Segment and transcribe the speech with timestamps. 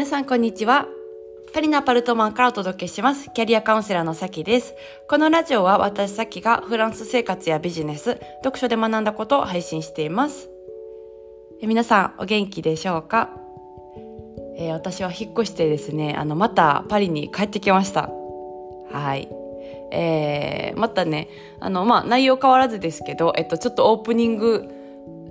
[0.00, 0.88] 皆さんこんにちは。
[1.52, 3.28] パリのアパルトマンからお届けします。
[3.34, 4.74] キャリアカウンセラーのさきです。
[5.06, 10.48] このラジオは私さきがフランス生活やビジネス、読書で学んだことを配信しています。
[11.60, 13.28] え皆さんお元気でしょうか、
[14.56, 18.08] えー、私は引っ越してですね、あの、またパリに帰ってきました。
[18.90, 19.28] はい。
[19.92, 21.28] えー、またね、
[21.60, 24.79] あの、まあ、内容変わらずですけど、えっと、ちょっとオープニング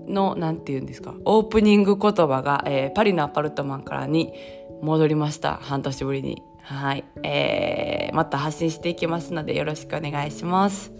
[0.09, 4.33] の、なんて言うんですか、オープニング言葉が、えー、パリのアパルトマンからに
[4.81, 5.55] 戻りました。
[5.61, 6.43] 半年ぶりに。
[6.61, 7.03] はい。
[7.23, 10.91] えー、また発信していきますのでよろしくお願いします。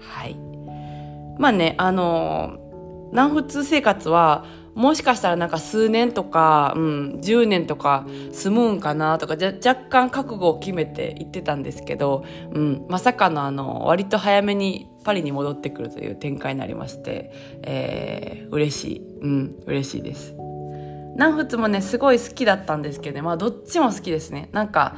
[0.00, 0.36] はい。
[1.38, 4.44] まあね、あのー、南仏生活は、
[4.76, 19.02] もしかしたらなんか数年とか、うん、10年とか住むんかなとか、じゃ若干覚悟を決めて言ってたんですけど、うん、まさかのあの、割と早めにパリに戻ってくるという展開になりまして、えー、嬉しい。
[19.22, 20.34] うん、嬉しいです。
[21.14, 24.50] 南仏もね、すごい好きだったんですけどね、まあどっちも好きですね。
[24.52, 24.96] なんか、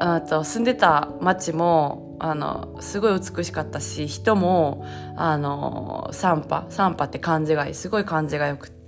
[0.00, 4.84] あと住んでた町も、あの、すごい美しかったし、人も、
[5.16, 8.79] あの、サンパ、サンパって感じがいい、すごい感じが良くて、、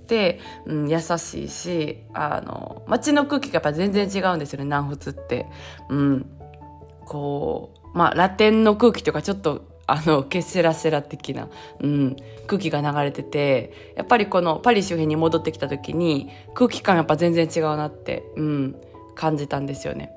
[0.65, 5.47] うん、優しいしあの街の空気がやっぱ全然違うんですよね南仏って。
[5.89, 6.25] うん、
[7.05, 11.49] こうまあラテンの空気とかちょっとあのケセラセラ的な、
[11.81, 12.15] うん、
[12.47, 18.75] 空気が流れててやっぱりこのパリ周辺に戻ってきた時に空気感やっぱ全然違うなって、うん、
[19.15, 20.15] 感じたんですよね。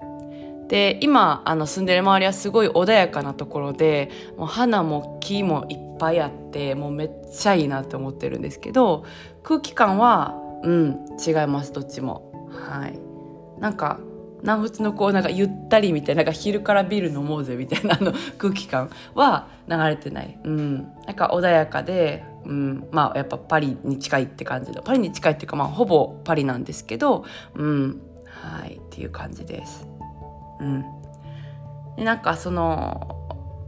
[0.69, 9.05] で今あの住んでる周りはすごい穏やかなところでもう花も木もいっぱいあってもうめっちゃいいなって思ってるんですけど
[9.43, 12.51] 空気感はうん違いますどっちも。
[12.51, 12.99] はい。
[13.61, 14.01] なんか
[14.43, 20.39] 南仏のこうなんかゆったりみたいななんか昼からビール飲もうぜみたいなあの空気感は流れてない。
[20.45, 20.77] うん。
[21.07, 28.01] なんか穏やかでうん、まあやっぱパリに近いって感じでパリに近いっていうかまあほぼパリなんですけどうん。
[28.27, 28.77] はい。
[28.77, 29.87] っていう感じです。
[30.61, 30.85] うん。
[31.97, 33.17] でなんかその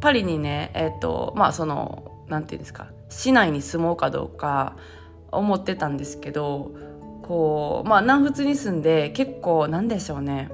[0.01, 4.77] パリにねえっ、ー、とまあそのなんていうんですか市内に住もうかどうか
[5.33, 6.73] 思ってたんですけど
[7.23, 10.51] こうまあ南仏に住んで結構なんでしょうね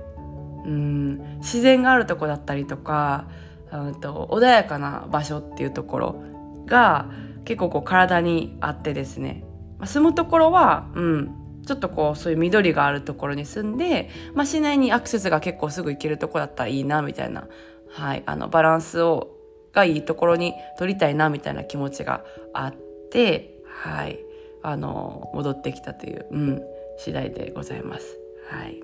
[0.65, 3.29] うん自然があるとこだったりとか
[3.73, 6.23] うんと穏やかな場所っていうところ
[6.67, 7.11] が
[7.45, 9.45] 結構こう体にあってですね。
[9.85, 17.47] 住むところは、うん、ちょっとこうそういう緑があるところに住んで、まあ、市内にアクセスが結構すぐ行けるとこだったらいいなみたいな、
[17.91, 19.31] はい、あのバランスを
[19.73, 22.75] がいいところに取りたいなみたいな気持ちがあっ
[23.11, 23.55] て
[23.85, 24.19] はい。
[24.63, 26.63] あの戻ってきたという、うん、
[26.97, 28.19] 次第でございます。
[28.49, 28.83] はい。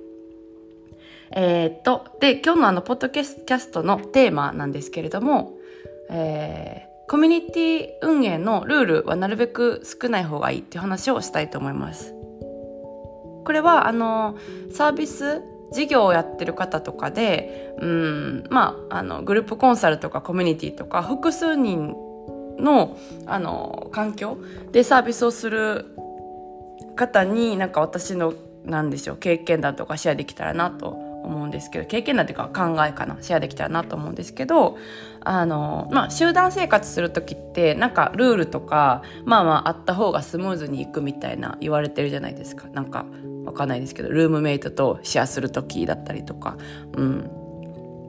[1.33, 3.25] えー、っと、で、今日のあの、ポッドキャ
[3.59, 5.55] ストのテーマなんですけれども、
[6.11, 12.20] えー、コミュニティ運営のルールはなるべく少ない方がいいっていう話をしたいと思います。
[13.45, 14.37] これは、あの、
[14.73, 15.43] サービス
[15.73, 21.95] 事業をやってる方とかで、うん、まあ、あの、グループコンサルとかコミュニティとか、複数人
[22.61, 22.97] の
[23.27, 24.39] あの環境
[24.71, 25.87] でサービスをする
[26.95, 28.35] 方になんか私の
[28.65, 34.79] 何でしょう経験談とかシェアできたらなと思うんですけど経験談っていうか考えかなシェアできたらなと思うんですけど
[35.21, 42.69] あの、まあ、集団生活する時ってなんかルールとかまあまああった方がスムーズにいくみたいな言われてるじゃないですか。
[42.69, 43.07] なんか
[43.45, 46.57] わかんないですけどルームメイトとシェアする時だったりとか、
[46.95, 47.31] うん、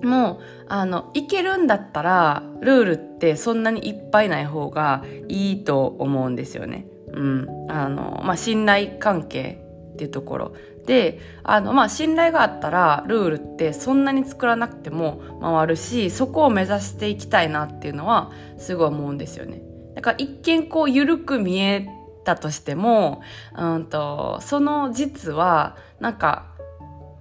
[0.03, 6.85] もうあのいけるんだったらルールってそんなにいっぱいない方がいいと思うんですよね。
[7.13, 7.47] うん。
[7.69, 9.60] あのまあ、信頼関係
[10.01, 10.55] っていうところ
[10.87, 19.61] であの、まあ、信頼があったらルールってそんなに作らなくても回るしそこを目指していきたいなっていうのはすごい思うんですよね。
[19.95, 21.87] だから一見こう緩く見え
[22.23, 23.21] たとしても、
[23.55, 26.47] うんと、その実はなんか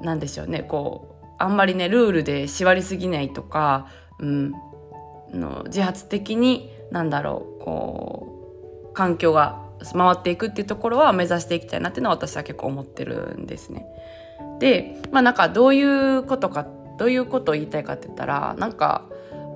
[0.01, 3.89] なんでしょうねこうあんまりねルールで縛りすぎないとか、
[4.19, 4.53] うん、
[5.33, 13.87] の自発的になんだろうこう環境が回っていくっていうところは目指していきたいなっていうのは私は結構思ってるんですね。
[14.59, 16.67] でまあなんかどういうことか
[16.99, 19.07] どういうことを言いたいかって言ったらなんか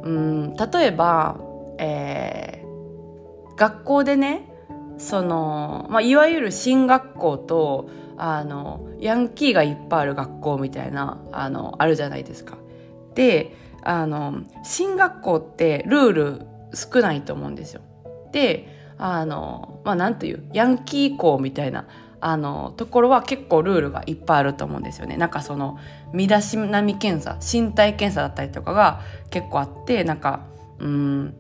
[0.02, 1.38] うん例えば、
[1.78, 4.50] えー、学校でね
[4.98, 12.58] その、まあ、いわゆる進学校とあのヤンキーがいっぱいある学校みたいなあのあるじゃないですか。
[13.14, 17.82] であの進学校ってルール少ないと思うんですよ。
[18.32, 21.86] であのまあなんていうヤンキー校みたいな
[22.20, 25.16] あのところは結構ルールがいっぱいあると思うんですよね。
[25.16, 25.78] なんかその
[26.12, 29.00] 身だしなみ検査身体検査だったりとかが
[29.30, 30.40] 結構あってなんか
[30.78, 31.34] うん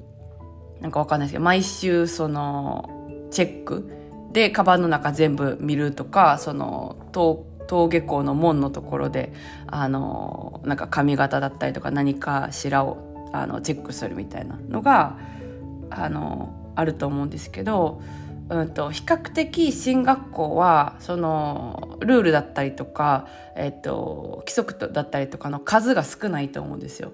[0.80, 3.90] なんかわかんないですけど毎週そのチェック
[4.32, 9.32] でカバンの中全部見るとかその登登下校の門のところで
[9.66, 15.16] あのなんか髪型だったりとか何かしらをあのチェックするみたいなのが
[15.90, 18.00] あのあると思うんですけど、
[18.50, 23.26] うんと、比較的進学校はそのルールだったりとか、
[23.56, 27.12] えっと、規則だったりとかの数が少ないと思うんですよ。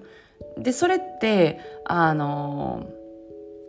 [0.57, 2.89] でそれってあの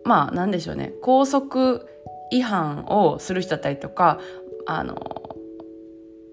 [0.04, 1.86] まあ何でしょうね校則
[2.30, 4.18] 違反をする人だったりとか
[4.66, 4.96] あの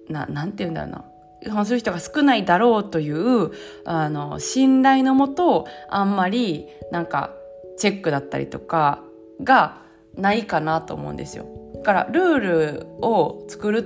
[0.07, 1.05] ななんて言うんだろうな
[1.45, 3.51] 違反する人が少ないだろうという
[3.85, 7.33] あの信頼のもとあんまりなんか
[7.77, 9.03] チェックだったりとか
[9.43, 9.81] が
[10.15, 11.45] ないかなと思うんですよ。
[11.75, 13.79] だからルールを作る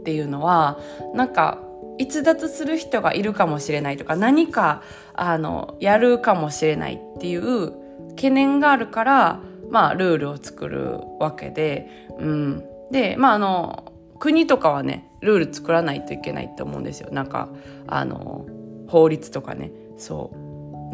[0.00, 0.78] っていうのは
[1.14, 1.60] なんか
[1.98, 4.82] 逸脱する人がいるかもしれないとか何か
[5.14, 7.72] あのやるかもしれないっていう
[8.10, 17.08] 懸念があるからまあルールを作るわけで、うん、でまああの国とかはねルール作らないといけないと思うんですよ。
[17.10, 17.48] なんか
[17.86, 18.46] あの
[18.88, 19.72] 法律とかね。
[19.96, 20.43] そう。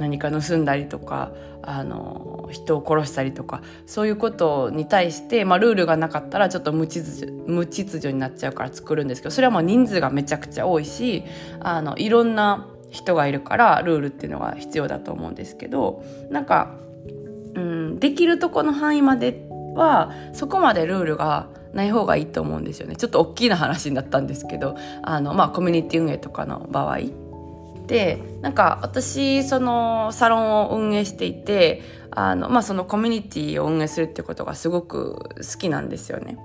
[0.00, 1.30] 何か盗んだりとか
[1.62, 11.24] あの人を殺したりとかそういうことに対して、まあ、ルールがなかったらちょっと無秩序無秩序になっちゃうから作るんですけどそれはもう人数がめちゃくちゃ多いし
[11.60, 16.74] あのいろんな人がいるからルールっていうのが必要だと思うんですけどなんか、
[17.54, 22.96] うん、できるとこの範囲まではそこまでルールがない方がいいと思うんですよね。
[22.96, 27.29] ちょっと大きな話になったんですけどあの、まあ、コミュニティ運営とかの場合。
[27.90, 31.82] でなんか私そのサロンを運営していて
[32.12, 36.38] あの、まあ、そのコミュニティを運営するってことがすごく好きなんですよね。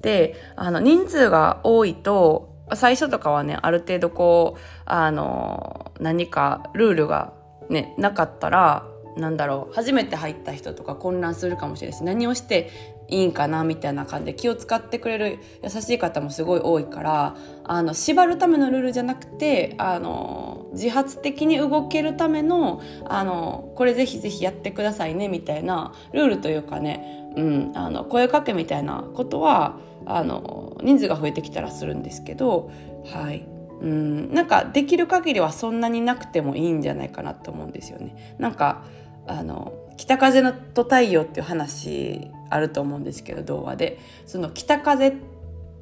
[0.00, 7.34] であの人数が多いと最初とかはねある程度こうあの何かルールが、
[7.68, 8.86] ね、なかったら
[9.18, 12.70] なんだろう初めて入った人とか混乱するかもしれないし何をして
[13.12, 32.70] いいんかなみたいな感じで気を使ってくれる優しい方もすごい多いからあの縛るためのルールじゃなくてあの自発的に動けるためのあのこれぜひぜひやってくださいねみたいなルールというかね、うん、あの声かけみたいなことはあの人数が増えてきたらするんですけど
[33.12, 33.46] はい
[33.82, 38.36] うん、なんかできる限りはそんなになくてもいいんじゃないかなと思うんですよね。
[38.38, 38.84] なんか
[39.26, 43.98] あの北風のと太陽っていう話あると思うんですけど童話で。
[44.26, 45.14] その北風っ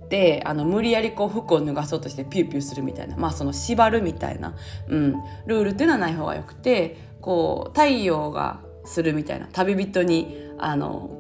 [0.09, 3.17] てあの無理やりこう服を脱がそうとしてピューピューするみたいな。
[3.17, 4.55] まあその縛るみたいな、
[4.89, 5.13] うん、
[5.47, 9.49] ルールっていうのはない方がよくてこう太陽がするみたいな。
[9.53, 11.17] 旅人にあの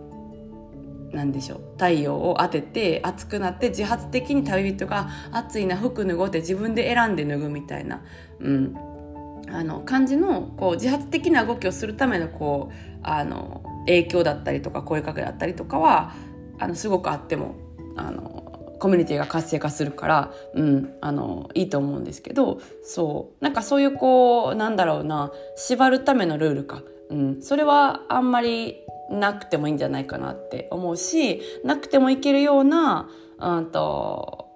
[1.12, 1.60] なんでしょう。
[1.72, 8.02] 太陽を当てて暑くなって自発的に旅人が「暑いな服脱ごう」って自分で選んで脱ぐみたいな、
[8.40, 8.74] うん、
[9.52, 16.14] あの感じのこう自発的な動きをするためのこうあの影響だったりとか声かけだったりとかは
[16.58, 17.56] あのすごくあっても
[17.96, 28.76] あのコミュニティが活性化するから、うん、あのいいと思うんですけどそうなんかそういうこうなんだろうな縛るためのルールか、うん、それはあんまり
[29.10, 33.08] なくてもいいんじゃないかなって思うしなくてもいけるような、
[33.38, 34.46] うんと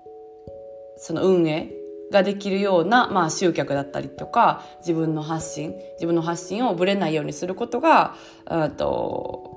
[0.96, 1.70] その運営
[2.12, 8.14] ができるような、まあ、集客だったりとか自分の発信自分の発信をぶれないようにすることが
[8.76, 9.54] と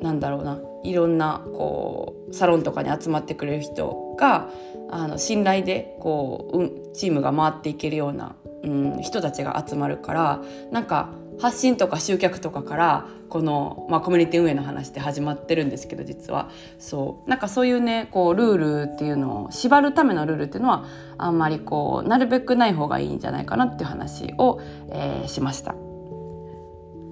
[0.00, 4.48] なんだろうないろんなこうサロンとかに集まってくれる人が
[4.90, 16.50] あの信頼でこう、うん、チームが回っていけるような、うん、人たちが集まるからなんか発信とか集客とかからこの、まあ、コミュニティ運営の話って始まってるんですけど実は。
[16.78, 17.30] そう。
[17.30, 20.84] なんかそういうねこうルールっていうのを縛るためのルールっていうのは
[21.18, 24.60] あんまりこうなるべくない方がいいんじゃないかなっていう話を、
[24.90, 25.74] えー、しました。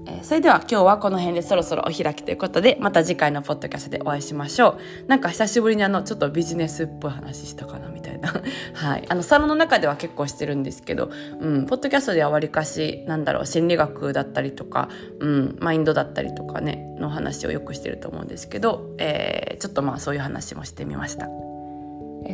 [0.06, 5.08] えそれでは今日はこの辺でそろそろお開きということでまた次回のポッドキャストでお会いしましょう。
[5.08, 7.99] なんか久しぶりにあのちょっとビジネスっぽい話したかなみたいな。
[8.20, 8.32] な
[8.74, 11.10] はいあのサロンの中では結構してるんですけど
[11.40, 21.28] うんポッドキャストではわりかしなんだろう心理学だったりとかうんマインドだったりとかねの話をよくしてると思うんですけど、えー、ちょっとまあそういう話もしてみました。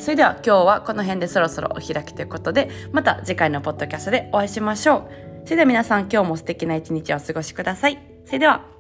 [0.01, 5.03] それでは今日はこの辺でそろそろお開きということでまた次回のポッドキャストでお会いしましょう。
[5.45, 7.99] それでは皆さん今日も素敵な一日をお過ごしください。
[8.25, 8.76] それでは。